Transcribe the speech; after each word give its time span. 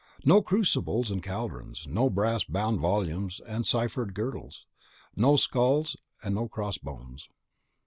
No 0.25 0.41
crucibles 0.41 1.11
and 1.11 1.21
caldrons, 1.21 1.85
no 1.87 2.09
brass 2.09 2.43
bound 2.43 2.79
volumes 2.79 3.39
and 3.39 3.67
ciphered 3.67 4.15
girdles, 4.15 4.65
no 5.15 5.35
skulls 5.35 5.95
and 6.23 6.49
cross 6.49 6.79
bones. 6.79 7.29